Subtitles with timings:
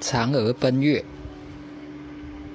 [0.00, 1.04] 嫦娥奔月。